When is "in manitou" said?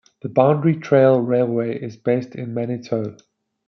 2.33-3.17